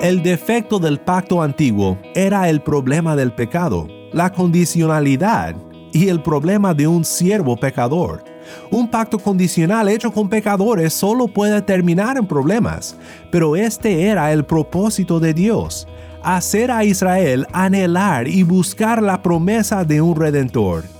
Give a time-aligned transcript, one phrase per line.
[0.00, 5.54] El defecto del pacto antiguo era el problema del pecado, la condicionalidad
[5.92, 8.24] y el problema de un siervo pecador.
[8.70, 12.96] Un pacto condicional hecho con pecadores solo puede terminar en problemas,
[13.30, 15.86] pero este era el propósito de Dios,
[16.22, 20.99] hacer a Israel anhelar y buscar la promesa de un redentor.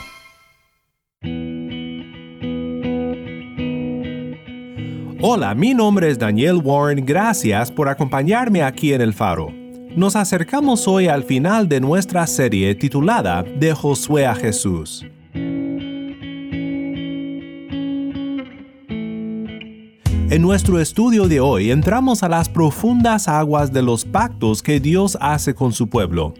[5.23, 9.53] Hola, mi nombre es Daniel Warren, gracias por acompañarme aquí en El Faro.
[9.95, 15.05] Nos acercamos hoy al final de nuestra serie titulada De Josué a Jesús.
[20.31, 25.19] En nuestro estudio de hoy entramos a las profundas aguas de los pactos que Dios
[25.21, 26.33] hace con su pueblo.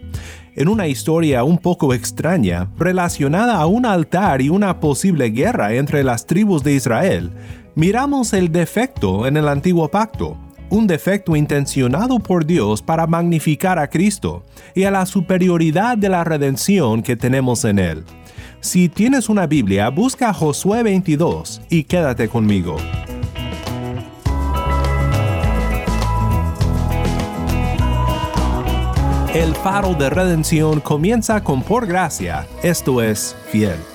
[0.56, 6.02] En una historia un poco extraña, relacionada a un altar y una posible guerra entre
[6.02, 7.30] las tribus de Israel,
[7.74, 10.36] miramos el defecto en el antiguo pacto,
[10.68, 16.24] un defecto intencionado por Dios para magnificar a Cristo y a la superioridad de la
[16.24, 18.04] redención que tenemos en Él.
[18.60, 22.76] Si tienes una Biblia, busca Josué 22 y quédate conmigo.
[29.34, 33.91] El faro de redención comienza con por gracia, esto es fiel.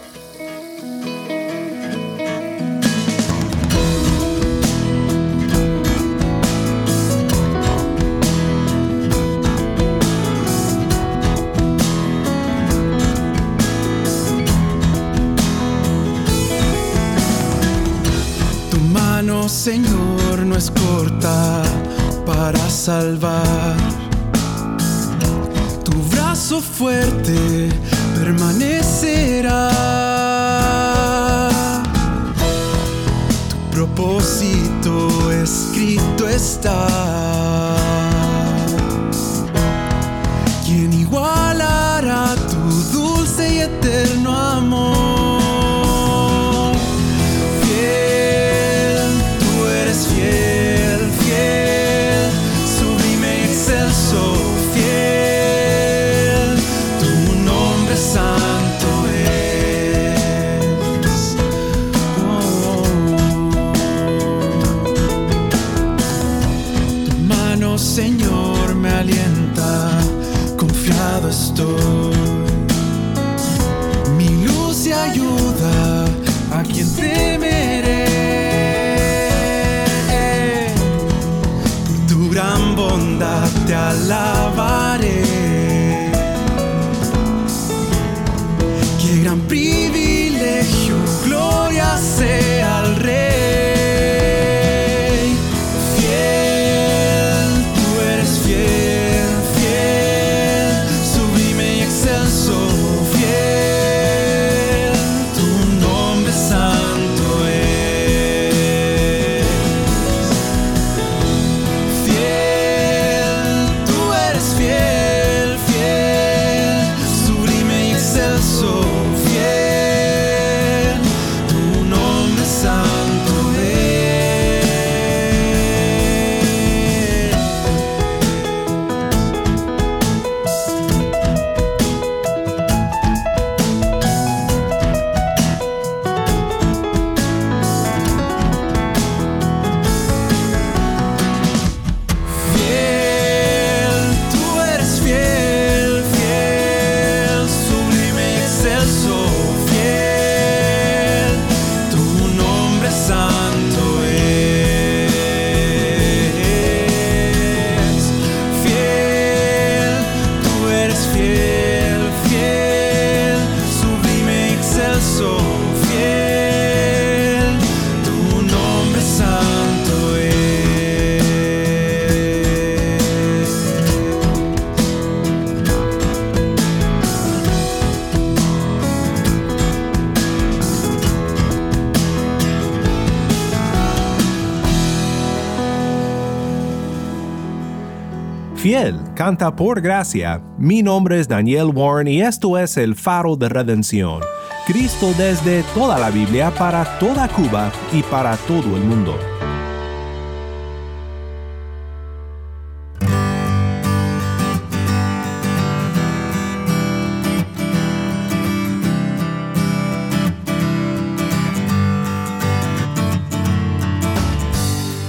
[189.18, 190.40] Canta por gracia.
[190.60, 194.22] Mi nombre es Daniel Warren y esto es el faro de redención.
[194.68, 199.18] Cristo desde toda la Biblia para toda Cuba y para todo el mundo.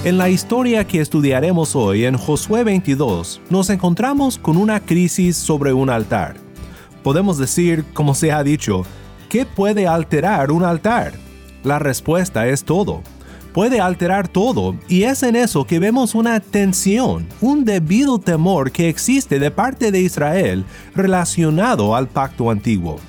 [0.09, 5.71] En la historia que estudiaremos hoy en Josué 22, nos encontramos con una crisis sobre
[5.71, 6.35] un altar.
[7.03, 8.87] Podemos decir, como se ha dicho,
[9.29, 11.13] ¿qué puede alterar un altar?
[11.63, 13.03] La respuesta es todo.
[13.53, 18.89] Puede alterar todo y es en eso que vemos una tensión, un debido temor que
[18.89, 20.65] existe de parte de Israel
[20.95, 22.99] relacionado al pacto antiguo.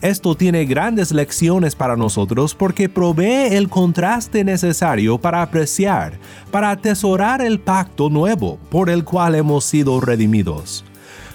[0.00, 6.12] Esto tiene grandes lecciones para nosotros porque provee el contraste necesario para apreciar,
[6.52, 10.84] para atesorar el pacto nuevo por el cual hemos sido redimidos.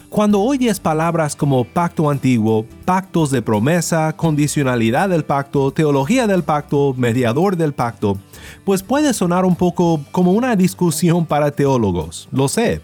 [0.08, 6.94] Cuando oyes palabras como pacto antiguo, pactos de promesa, condicionalidad del pacto, teología del pacto,
[6.96, 8.18] mediador del pacto,
[8.64, 12.82] pues puede sonar un poco como una discusión para teólogos, lo sé,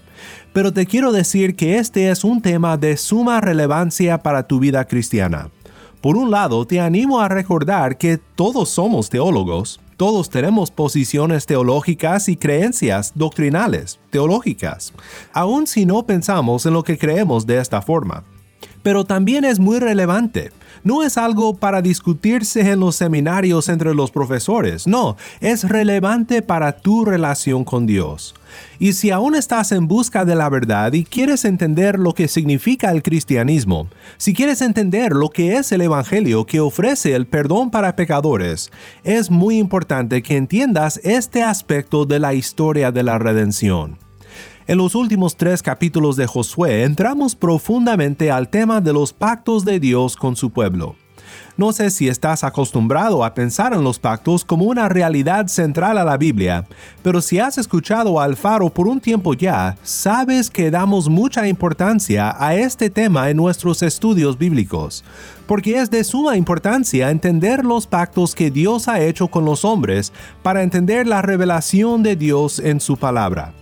[0.52, 4.84] pero te quiero decir que este es un tema de suma relevancia para tu vida
[4.84, 5.48] cristiana.
[6.00, 12.30] Por un lado, te animo a recordar que todos somos teólogos, todos tenemos posiciones teológicas
[12.30, 14.94] y creencias doctrinales, teológicas,
[15.34, 18.24] aun si no pensamos en lo que creemos de esta forma.
[18.82, 20.52] Pero también es muy relevante
[20.84, 26.72] no es algo para discutirse en los seminarios entre los profesores, no, es relevante para
[26.72, 28.34] tu relación con Dios.
[28.78, 32.90] Y si aún estás en busca de la verdad y quieres entender lo que significa
[32.90, 37.94] el cristianismo, si quieres entender lo que es el Evangelio que ofrece el perdón para
[37.96, 38.70] pecadores,
[39.04, 44.09] es muy importante que entiendas este aspecto de la historia de la redención.
[44.70, 49.80] En los últimos tres capítulos de Josué entramos profundamente al tema de los pactos de
[49.80, 50.94] Dios con su pueblo.
[51.56, 56.04] No sé si estás acostumbrado a pensar en los pactos como una realidad central a
[56.04, 56.68] la Biblia,
[57.02, 62.32] pero si has escuchado al faro por un tiempo ya, sabes que damos mucha importancia
[62.38, 65.02] a este tema en nuestros estudios bíblicos,
[65.48, 70.12] porque es de suma importancia entender los pactos que Dios ha hecho con los hombres
[70.44, 73.52] para entender la revelación de Dios en su palabra.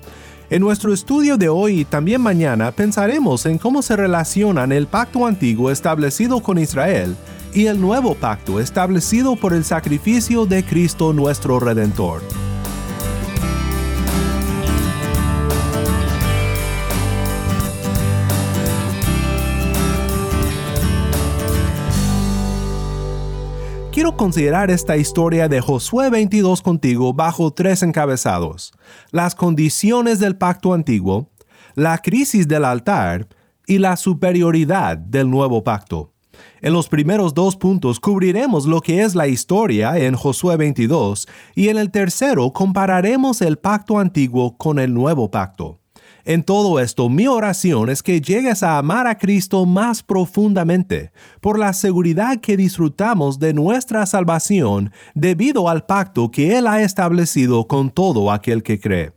[0.51, 5.27] En nuestro estudio de hoy y también mañana pensaremos en cómo se relacionan el pacto
[5.27, 7.17] antiguo establecido con Israel
[7.53, 12.23] y el nuevo pacto establecido por el sacrificio de Cristo nuestro Redentor.
[23.99, 28.73] Quiero considerar esta historia de Josué 22 contigo bajo tres encabezados.
[29.11, 31.31] Las condiciones del pacto antiguo,
[31.75, 33.27] la crisis del altar
[33.67, 36.13] y la superioridad del nuevo pacto.
[36.61, 41.69] En los primeros dos puntos cubriremos lo que es la historia en Josué 22 y
[41.69, 45.81] en el tercero compararemos el pacto antiguo con el nuevo pacto.
[46.25, 51.59] En todo esto, mi oración es que llegues a amar a Cristo más profundamente, por
[51.59, 57.91] la seguridad que disfrutamos de nuestra salvación debido al pacto que Él ha establecido con
[57.91, 59.13] todo aquel que cree.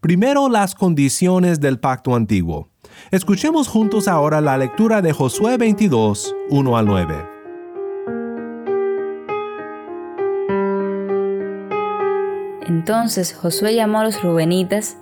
[0.00, 2.68] Primero las condiciones del pacto antiguo.
[3.10, 7.36] Escuchemos juntos ahora la lectura de Josué 22, 1 al 9.
[12.66, 14.96] Entonces Josué llamó a los rubenitas,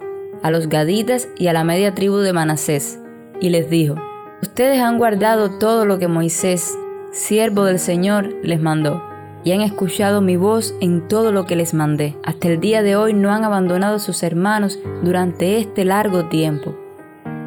[0.44, 3.00] a los gaditas y a la media tribu de Manasés,
[3.40, 3.94] y les dijo,
[4.42, 6.76] Ustedes han guardado todo lo que Moisés,
[7.12, 9.02] siervo del Señor, les mandó,
[9.42, 12.18] y han escuchado mi voz en todo lo que les mandé.
[12.22, 16.76] Hasta el día de hoy no han abandonado a sus hermanos durante este largo tiempo,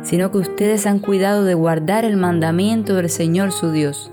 [0.02, 4.12] sino que ustedes han cuidado de guardar el mandamiento del Señor su Dios.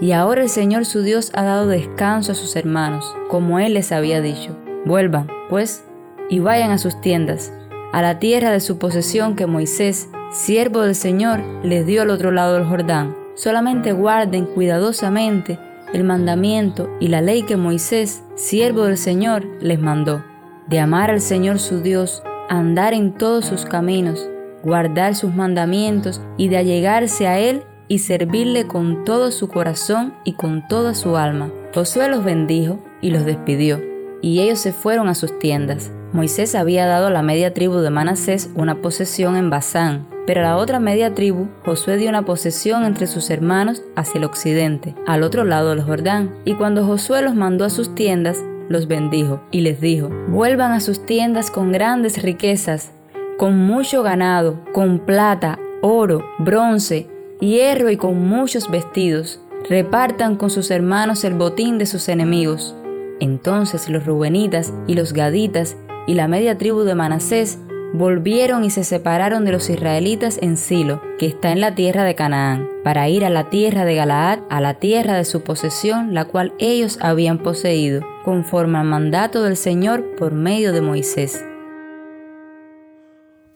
[0.00, 3.92] Y ahora el Señor su Dios ha dado descanso a sus hermanos, como Él les
[3.92, 4.56] había dicho.
[4.86, 5.84] Vuelvan, pues,
[6.28, 7.52] y vayan a sus tiendas,
[7.92, 12.30] a la tierra de su posesión que Moisés, siervo del Señor, les dio al otro
[12.30, 13.16] lado del Jordán.
[13.34, 15.58] Solamente guarden cuidadosamente
[15.92, 20.24] el mandamiento y la ley que Moisés, siervo del Señor, les mandó,
[20.68, 24.28] de amar al Señor su Dios, andar en todos sus caminos,
[24.62, 30.32] guardar sus mandamientos y de allegarse a Él y servirle con todo su corazón y
[30.32, 31.50] con toda su alma.
[31.74, 33.80] Josué los bendijo y los despidió,
[34.22, 35.92] y ellos se fueron a sus tiendas.
[36.12, 40.44] Moisés había dado a la media tribu de Manasés una posesión en Basán, pero a
[40.44, 45.22] la otra media tribu Josué dio una posesión entre sus hermanos hacia el occidente, al
[45.22, 46.34] otro lado del Jordán.
[46.44, 48.38] Y cuando Josué los mandó a sus tiendas,
[48.68, 52.92] los bendijo y les dijo, vuelvan a sus tiendas con grandes riquezas,
[53.38, 57.08] con mucho ganado, con plata, oro, bronce,
[57.40, 62.76] hierro y con muchos vestidos, repartan con sus hermanos el botín de sus enemigos.
[63.18, 67.58] Entonces los rubenitas y los gaditas y la media tribu de Manasés
[67.94, 72.14] volvieron y se separaron de los israelitas en Silo, que está en la tierra de
[72.14, 76.24] Canaán, para ir a la tierra de Galaad, a la tierra de su posesión, la
[76.24, 81.44] cual ellos habían poseído, conforme al mandato del Señor por medio de Moisés.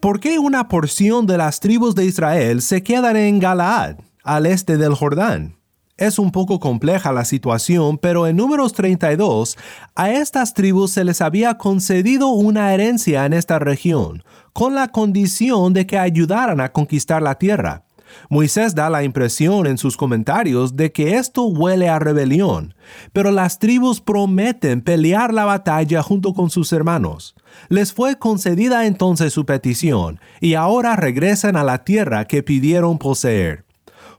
[0.01, 4.77] ¿Por qué una porción de las tribus de Israel se quedan en Galaad, al este
[4.77, 5.57] del Jordán?
[5.99, 9.57] Es un poco compleja la situación, pero en números 32,
[9.95, 14.23] a estas tribus se les había concedido una herencia en esta región,
[14.53, 17.87] con la condición de que ayudaran a conquistar la tierra.
[18.29, 22.75] Moisés da la impresión en sus comentarios de que esto huele a rebelión,
[23.15, 27.35] pero las tribus prometen pelear la batalla junto con sus hermanos.
[27.71, 33.66] Les fue concedida entonces su petición, y ahora regresan a la tierra que pidieron poseer.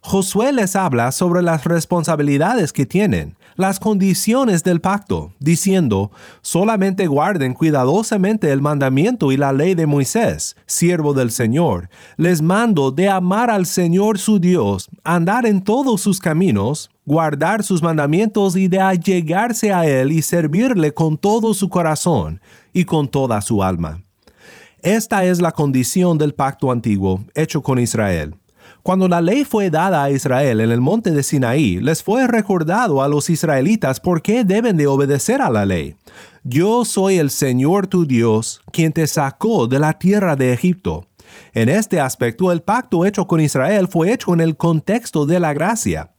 [0.07, 6.11] Josué les habla sobre las responsabilidades que tienen, las condiciones del pacto, diciendo,
[6.41, 11.89] solamente guarden cuidadosamente el mandamiento y la ley de Moisés, siervo del Señor.
[12.15, 17.83] Les mando de amar al Señor su Dios, andar en todos sus caminos, guardar sus
[17.83, 22.39] mandamientos y de allegarse a Él y servirle con todo su corazón
[22.71, 24.01] y con toda su alma.
[24.81, 28.35] Esta es la condición del pacto antiguo hecho con Israel.
[28.87, 33.03] Cuando la ley fue dada a Israel en el monte de Sinaí, les fue recordado
[33.03, 35.97] a los israelitas por qué deben de obedecer a la ley.
[36.45, 41.05] Yo soy el Señor tu Dios, quien te sacó de la tierra de Egipto.
[41.53, 45.53] En este aspecto, el pacto hecho con Israel fue hecho en el contexto de la
[45.53, 46.11] gracia.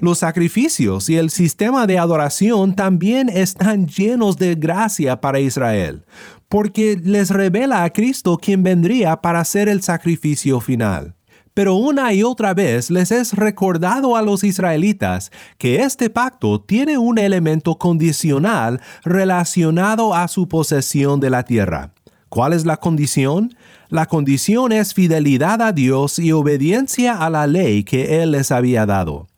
[0.00, 6.06] Los sacrificios y el sistema de adoración también están llenos de gracia para Israel,
[6.48, 11.16] porque les revela a Cristo quien vendría para ser el sacrificio final.
[11.54, 16.98] Pero una y otra vez les es recordado a los israelitas que este pacto tiene
[16.98, 21.94] un elemento condicional relacionado a su posesión de la tierra.
[22.28, 23.54] ¿Cuál es la condición?
[23.88, 28.84] La condición es fidelidad a Dios y obediencia a la ley que Él les había
[28.84, 29.28] dado.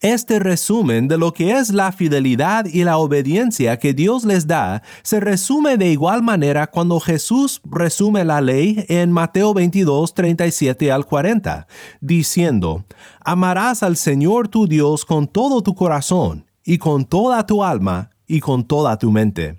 [0.00, 4.82] Este resumen de lo que es la fidelidad y la obediencia que Dios les da
[5.02, 11.06] se resume de igual manera cuando Jesús resume la ley en Mateo 22, 37 al
[11.06, 11.66] 40,
[12.00, 12.84] diciendo,
[13.20, 18.40] Amarás al Señor tu Dios con todo tu corazón, y con toda tu alma, y
[18.40, 19.58] con toda tu mente.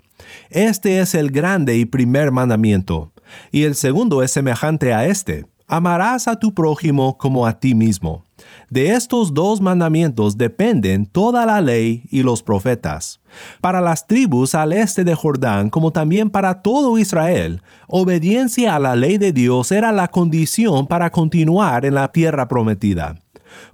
[0.50, 3.12] Este es el grande y primer mandamiento,
[3.50, 8.23] y el segundo es semejante a este, amarás a tu prójimo como a ti mismo.
[8.70, 13.20] De estos dos mandamientos dependen toda la ley y los profetas.
[13.60, 18.96] Para las tribus al este de Jordán, como también para todo Israel, obediencia a la
[18.96, 23.16] ley de Dios era la condición para continuar en la tierra prometida.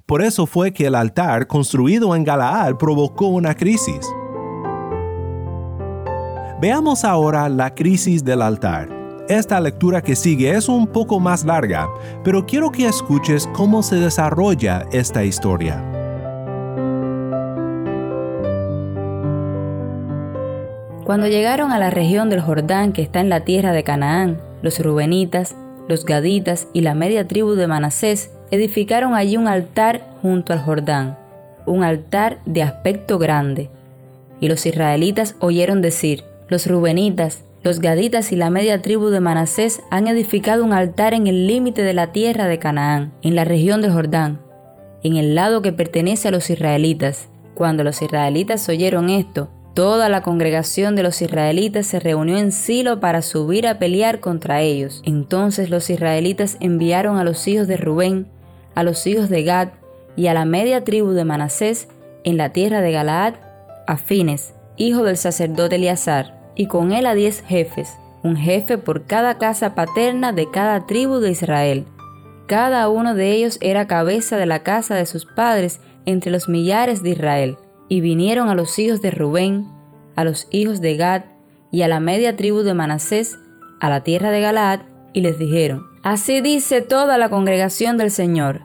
[0.06, 4.06] Por eso fue que el altar construido en Galaad provocó una crisis.
[6.60, 8.99] Veamos ahora la crisis del altar.
[9.30, 11.88] Esta lectura que sigue es un poco más larga,
[12.24, 15.76] pero quiero que escuches cómo se desarrolla esta historia.
[21.04, 24.80] Cuando llegaron a la región del Jordán que está en la tierra de Canaán, los
[24.80, 25.54] rubenitas,
[25.86, 31.16] los gaditas y la media tribu de Manasés edificaron allí un altar junto al Jordán,
[31.66, 33.70] un altar de aspecto grande.
[34.40, 39.82] Y los israelitas oyeron decir, los rubenitas, los gaditas y la media tribu de Manasés
[39.90, 43.82] han edificado un altar en el límite de la tierra de Canaán, en la región
[43.82, 44.40] de Jordán,
[45.02, 47.28] en el lado que pertenece a los israelitas.
[47.54, 52.98] Cuando los israelitas oyeron esto, toda la congregación de los israelitas se reunió en Silo
[52.98, 55.02] para subir a pelear contra ellos.
[55.04, 58.26] Entonces los israelitas enviaron a los hijos de Rubén,
[58.74, 59.68] a los hijos de Gad
[60.16, 61.88] y a la media tribu de Manasés
[62.24, 63.34] en la tierra de Galaad,
[63.86, 69.06] a Fines, hijo del sacerdote Eleazar y con él a diez jefes, un jefe por
[69.06, 71.86] cada casa paterna de cada tribu de Israel.
[72.46, 77.02] Cada uno de ellos era cabeza de la casa de sus padres entre los millares
[77.02, 77.56] de Israel.
[77.88, 79.68] Y vinieron a los hijos de Rubén,
[80.16, 81.22] a los hijos de Gad
[81.72, 83.38] y a la media tribu de Manasés,
[83.80, 84.80] a la tierra de Galaad,
[85.14, 88.60] y les dijeron, Así dice toda la congregación del Señor.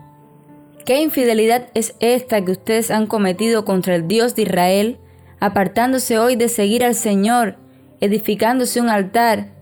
[0.83, 4.97] ¿Qué infidelidad es esta que ustedes han cometido contra el Dios de Israel,
[5.39, 7.63] apartándose hoy de seguir al Señor
[8.01, 9.53] edificándose un altar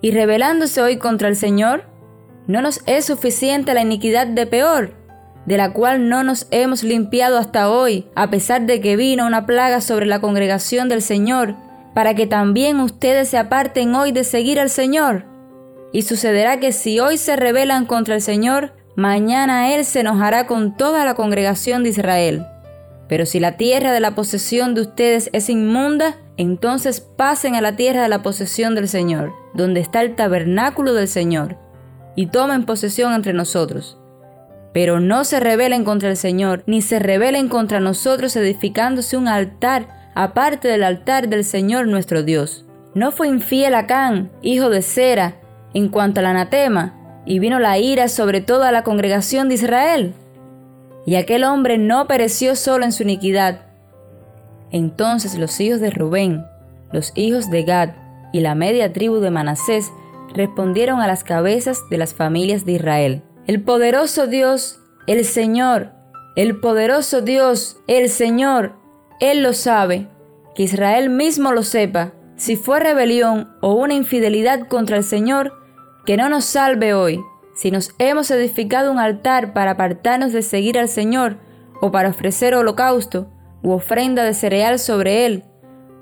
[0.00, 1.84] y rebelándose hoy contra el Señor?
[2.46, 4.94] ¿No nos es suficiente la iniquidad de peor,
[5.46, 9.46] de la cual no nos hemos limpiado hasta hoy, a pesar de que vino una
[9.46, 11.56] plaga sobre la congregación del Señor,
[11.94, 15.26] para que también ustedes se aparten hoy de seguir al Señor?
[15.92, 20.76] Y sucederá que si hoy se rebelan contra el Señor, mañana Él se enojará con
[20.76, 22.46] toda la congregación de Israel.
[23.12, 27.76] Pero si la tierra de la posesión de ustedes es inmunda, entonces pasen a la
[27.76, 31.58] tierra de la posesión del Señor, donde está el tabernáculo del Señor,
[32.16, 33.98] y tomen posesión entre nosotros.
[34.72, 39.88] Pero no se rebelen contra el Señor, ni se rebelen contra nosotros edificándose un altar
[40.14, 42.64] aparte del altar del Señor nuestro Dios.
[42.94, 45.36] ¿No fue infiel Acán, hijo de Sera,
[45.74, 50.14] en cuanto al anatema, y vino la ira sobre toda la congregación de Israel?
[51.04, 53.66] Y aquel hombre no pereció solo en su iniquidad.
[54.70, 56.44] Entonces los hijos de Rubén,
[56.92, 57.90] los hijos de Gad
[58.32, 59.90] y la media tribu de Manasés
[60.34, 63.22] respondieron a las cabezas de las familias de Israel.
[63.46, 65.92] El poderoso Dios, el Señor,
[66.36, 68.74] el poderoso Dios, el Señor,
[69.20, 70.08] Él lo sabe,
[70.54, 75.52] que Israel mismo lo sepa, si fue rebelión o una infidelidad contra el Señor,
[76.06, 77.20] que no nos salve hoy,
[77.54, 81.36] si nos hemos edificado un altar para apartarnos de seguir al Señor,
[81.80, 83.28] o para ofrecer holocausto
[83.62, 85.44] u ofrenda de cereal sobre él,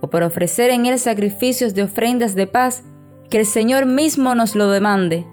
[0.01, 2.85] o para ofrecer en él sacrificios de ofrendas de paz,
[3.29, 5.27] que el Señor mismo nos lo demande.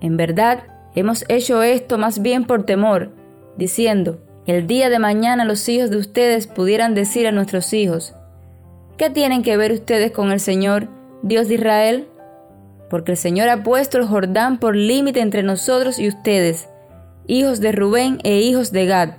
[0.00, 3.12] En verdad, hemos hecho esto más bien por temor,
[3.56, 8.14] diciendo, el día de mañana los hijos de ustedes pudieran decir a nuestros hijos,
[8.96, 10.88] ¿qué tienen que ver ustedes con el Señor,
[11.22, 12.08] Dios de Israel?
[12.88, 16.68] Porque el Señor ha puesto el Jordán por límite entre nosotros y ustedes,
[17.26, 19.10] hijos de Rubén e hijos de Gad.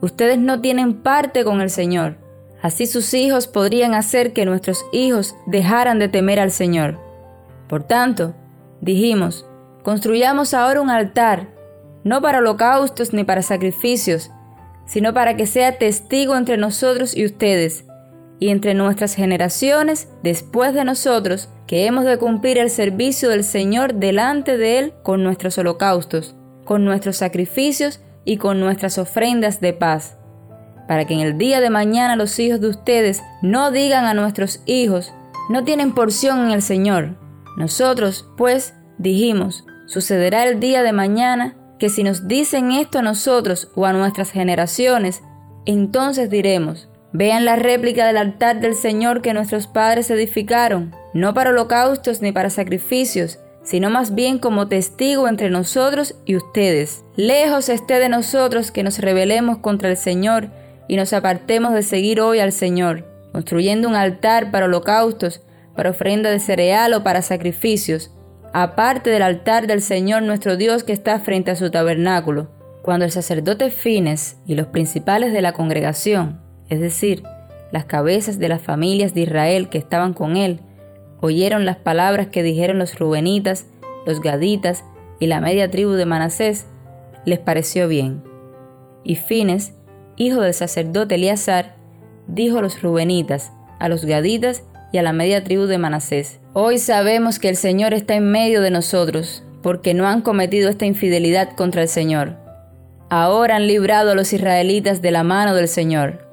[0.00, 2.16] Ustedes no tienen parte con el Señor.
[2.60, 7.00] Así sus hijos podrían hacer que nuestros hijos dejaran de temer al Señor.
[7.68, 8.34] Por tanto,
[8.80, 9.46] dijimos,
[9.82, 11.48] construyamos ahora un altar,
[12.04, 14.30] no para holocaustos ni para sacrificios,
[14.86, 17.84] sino para que sea testigo entre nosotros y ustedes,
[18.38, 23.94] y entre nuestras generaciones después de nosotros, que hemos de cumplir el servicio del Señor
[23.94, 30.18] delante de Él con nuestros holocaustos, con nuestros sacrificios y con nuestras ofrendas de paz,
[30.86, 34.60] para que en el día de mañana los hijos de ustedes no digan a nuestros
[34.66, 35.14] hijos,
[35.48, 37.16] no tienen porción en el Señor.
[37.56, 43.70] Nosotros, pues, dijimos, sucederá el día de mañana que si nos dicen esto a nosotros
[43.74, 45.22] o a nuestras generaciones,
[45.64, 51.50] entonces diremos, Vean la réplica del altar del Señor que nuestros padres edificaron, no para
[51.50, 57.04] holocaustos ni para sacrificios, sino más bien como testigo entre nosotros y ustedes.
[57.16, 60.48] Lejos esté de nosotros que nos rebelemos contra el Señor
[60.88, 65.42] y nos apartemos de seguir hoy al Señor, construyendo un altar para holocaustos,
[65.76, 68.10] para ofrenda de cereal o para sacrificios,
[68.54, 72.50] aparte del altar del Señor nuestro Dios que está frente a su tabernáculo.
[72.82, 76.40] Cuando el sacerdote Fines y los principales de la congregación
[76.72, 77.22] es decir,
[77.70, 80.60] las cabezas de las familias de Israel que estaban con él,
[81.20, 83.66] oyeron las palabras que dijeron los rubenitas,
[84.06, 84.84] los gaditas
[85.20, 86.66] y la media tribu de Manasés,
[87.26, 88.22] les pareció bien.
[89.04, 89.74] Y Fines,
[90.16, 91.76] hijo del sacerdote Eleazar,
[92.26, 96.78] dijo a los rubenitas, a los gaditas y a la media tribu de Manasés, Hoy
[96.78, 101.54] sabemos que el Señor está en medio de nosotros, porque no han cometido esta infidelidad
[101.54, 102.36] contra el Señor.
[103.10, 106.31] Ahora han librado a los israelitas de la mano del Señor.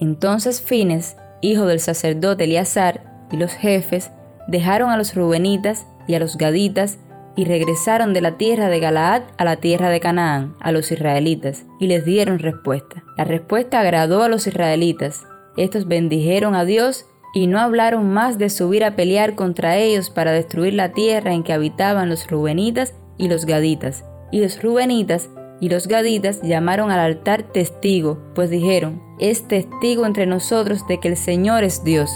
[0.00, 4.10] Entonces Fines, hijo del sacerdote Eleazar, y los jefes
[4.48, 6.98] dejaron a los rubenitas y a los gaditas
[7.36, 11.64] y regresaron de la tierra de Galaad a la tierra de Canaán, a los israelitas,
[11.78, 13.04] y les dieron respuesta.
[13.16, 15.26] La respuesta agradó a los israelitas.
[15.56, 20.32] Estos bendijeron a Dios y no hablaron más de subir a pelear contra ellos para
[20.32, 24.04] destruir la tierra en que habitaban los rubenitas y los gaditas.
[24.32, 30.26] Y los rubenitas y los gaditas llamaron al altar testigo, pues dijeron, es testigo entre
[30.26, 32.10] nosotros de que el Señor es Dios.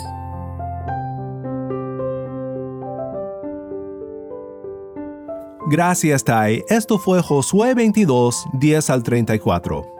[5.70, 6.62] Gracias, Tai.
[6.68, 9.94] Esto fue Josué 22, 10 al 34.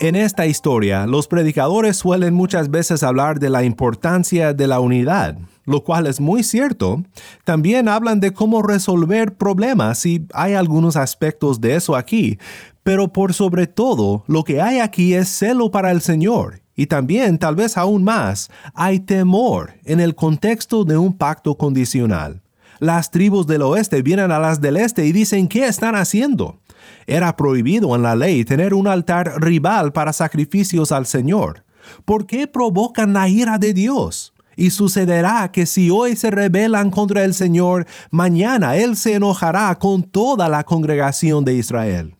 [0.00, 5.36] En esta historia, los predicadores suelen muchas veces hablar de la importancia de la unidad,
[5.70, 7.02] lo cual es muy cierto.
[7.44, 12.38] También hablan de cómo resolver problemas y hay algunos aspectos de eso aquí,
[12.82, 16.60] pero por sobre todo, lo que hay aquí es celo para el Señor.
[16.74, 22.40] Y también, tal vez aún más, hay temor en el contexto de un pacto condicional.
[22.78, 26.58] Las tribus del oeste vienen a las del este y dicen, ¿qué están haciendo?
[27.06, 31.64] Era prohibido en la ley tener un altar rival para sacrificios al Señor.
[32.04, 34.32] ¿Por qué provocan la ira de Dios?
[34.60, 40.02] Y sucederá que si hoy se rebelan contra el Señor, mañana Él se enojará con
[40.02, 42.14] toda la congregación de Israel.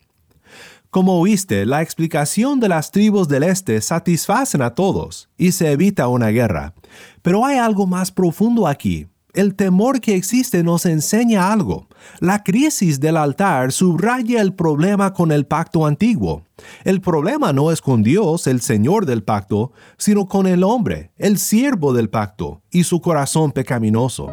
[0.89, 6.09] Como oíste, la explicación de las tribus del este satisfacen a todos y se evita
[6.09, 6.73] una guerra.
[7.21, 9.07] Pero hay algo más profundo aquí.
[9.33, 11.87] El temor que existe nos enseña algo.
[12.19, 16.43] La crisis del altar subraya el problema con el pacto antiguo.
[16.85, 21.39] El problema no es con Dios, el Señor del pacto, sino con el hombre, el
[21.39, 24.29] siervo del pacto, y su corazón pecaminoso.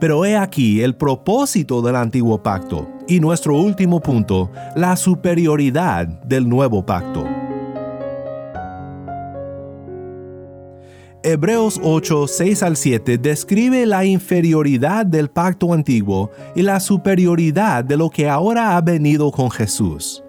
[0.00, 6.48] Pero he aquí el propósito del antiguo pacto, y nuestro último punto, la superioridad del
[6.48, 7.45] nuevo pacto.
[11.28, 17.96] Hebreos 8, 6 al 7 describe la inferioridad del pacto antiguo y la superioridad de
[17.96, 20.22] lo que ahora ha venido con Jesús.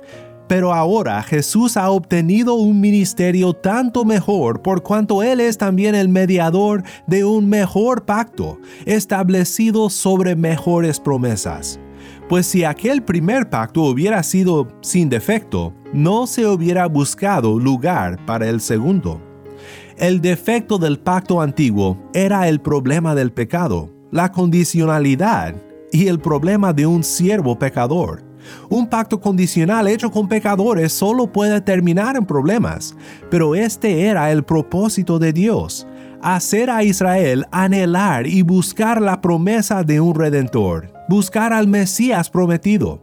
[0.47, 6.09] Pero ahora Jesús ha obtenido un ministerio tanto mejor por cuanto Él es también el
[6.09, 8.57] mediador de un mejor pacto,
[8.87, 11.79] establecido sobre mejores promesas.
[12.27, 18.49] Pues si aquel primer pacto hubiera sido sin defecto, no se hubiera buscado lugar para
[18.49, 19.26] el segundo.
[19.97, 25.55] El defecto del pacto antiguo era el problema del pecado, la condicionalidad
[25.91, 28.21] y el problema de un siervo pecador.
[28.69, 32.95] Un pacto condicional hecho con pecadores solo puede terminar en problemas,
[33.31, 35.87] pero este era el propósito de Dios,
[36.21, 43.01] hacer a Israel anhelar y buscar la promesa de un redentor, buscar al Mesías prometido.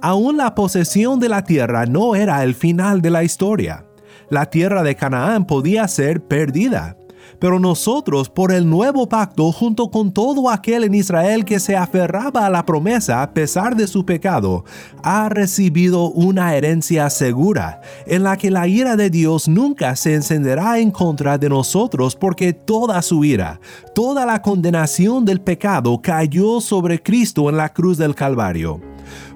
[0.00, 3.84] Aún la posesión de la tierra no era el final de la historia
[4.30, 6.96] la tierra de Canaán podía ser perdida.
[7.38, 12.44] Pero nosotros, por el nuevo pacto, junto con todo aquel en Israel que se aferraba
[12.44, 14.64] a la promesa a pesar de su pecado,
[15.02, 20.78] ha recibido una herencia segura, en la que la ira de Dios nunca se encenderá
[20.78, 23.58] en contra de nosotros, porque toda su ira,
[23.94, 28.89] toda la condenación del pecado cayó sobre Cristo en la cruz del Calvario.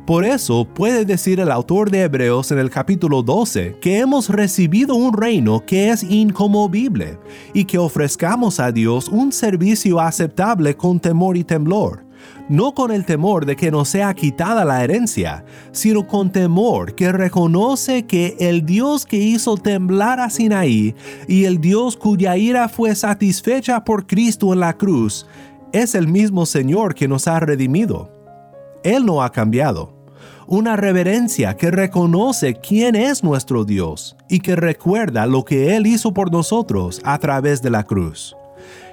[0.07, 4.95] Por eso puede decir el autor de Hebreos en el capítulo 12 que hemos recibido
[4.97, 7.19] un reino que es incomovible
[7.55, 12.05] y que ofrezcamos a Dios un servicio aceptable con temor y temblor,
[12.51, 17.11] no con el temor de que nos sea quitada la herencia, sino con temor que
[17.11, 20.95] reconoce que el Dios que hizo temblar a Sinaí
[21.27, 25.27] y el Dios cuya ira fue satisfecha por Cristo en la cruz,
[25.73, 28.14] es el mismo Señor que nos ha redimido.
[28.85, 29.93] Él no ha cambiado
[30.47, 36.13] una reverencia que reconoce quién es nuestro Dios y que recuerda lo que Él hizo
[36.13, 38.37] por nosotros a través de la cruz.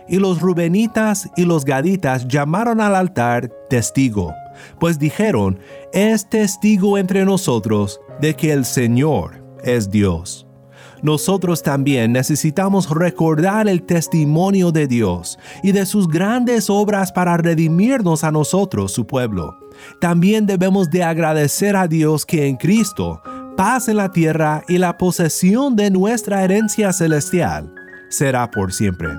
[0.08, 4.34] Y los rubenitas y los gaditas llamaron al altar testigo,
[4.80, 5.60] pues dijeron,
[5.94, 10.48] es testigo entre nosotros de que el Señor es Dios
[11.02, 18.24] nosotros también necesitamos recordar el testimonio de Dios y de sus grandes obras para redimirnos
[18.24, 19.61] a nosotros, su pueblo.
[20.00, 23.22] También debemos de agradecer a Dios que en Cristo,
[23.58, 27.74] paz en la tierra y la posesión de nuestra herencia celestial
[28.10, 29.10] será por siempre.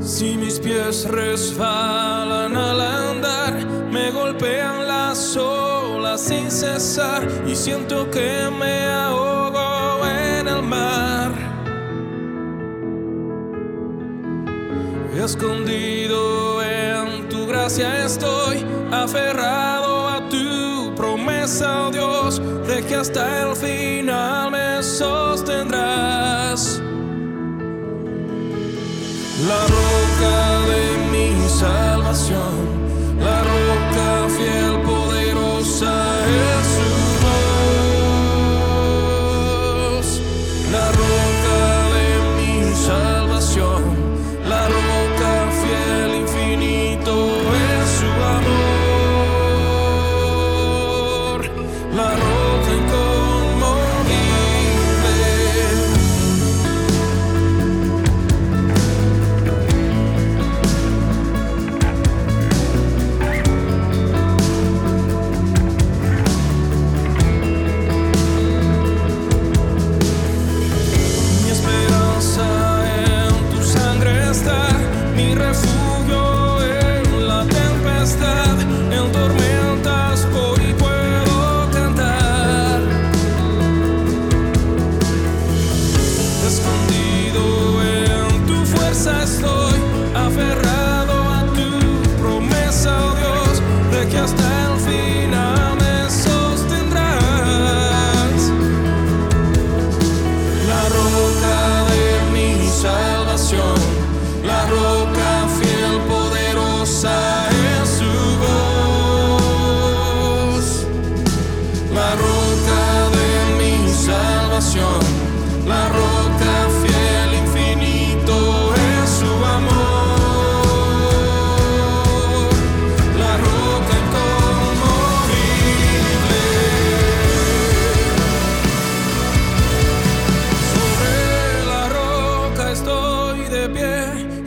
[0.00, 8.48] Si mis pies resbalan al andar, me golpean las olas sin cesar y siento que
[8.58, 9.49] me ahogo
[15.14, 23.56] Escondido en tu gracia estoy, aferrado a tu promesa, oh Dios, de que hasta el
[23.56, 26.80] final me sostendrás.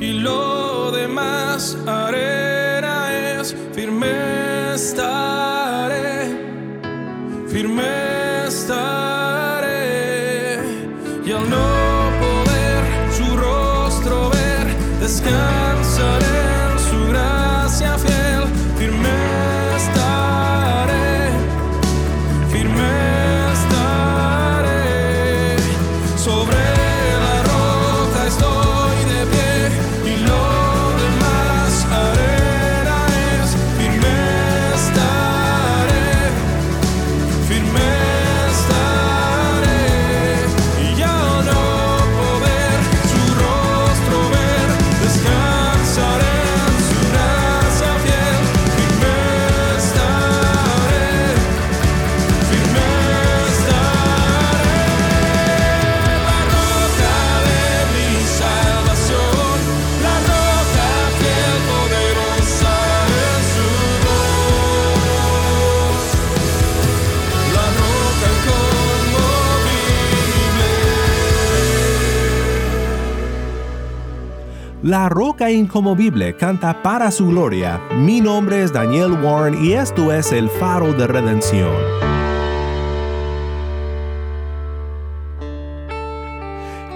[0.03, 5.42] y lo demás arena es firme está.
[74.93, 77.81] La roca incomovible canta para su gloria.
[77.97, 81.73] Mi nombre es Daniel Warren y esto es el faro de redención.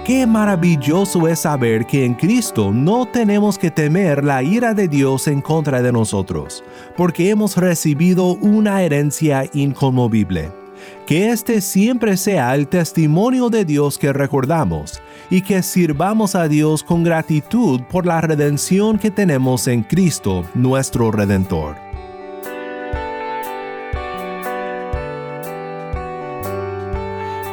[0.06, 5.26] Qué maravilloso es saber que en Cristo no tenemos que temer la ira de Dios
[5.26, 6.62] en contra de nosotros,
[6.96, 10.57] porque hemos recibido una herencia inconmovible.
[11.06, 16.82] Que este siempre sea el testimonio de Dios que recordamos y que sirvamos a Dios
[16.82, 21.88] con gratitud por la redención que tenemos en Cristo, nuestro Redentor.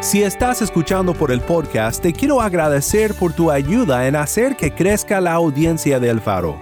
[0.06, 4.71] Si estás escuchando por el podcast, te quiero agradecer por tu ayuda en hacer que
[4.71, 6.62] crezca la audiencia del faro.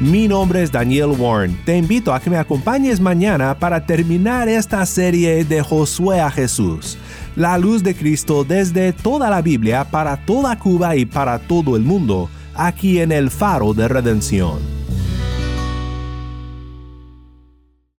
[0.00, 1.58] Mi nombre es Daniel Warren.
[1.64, 6.98] Te invito a que me acompañes mañana para terminar esta serie de Josué a Jesús.
[7.34, 11.82] La luz de Cristo desde toda la Biblia para toda Cuba y para todo el
[11.82, 14.75] mundo, aquí en el faro de redención.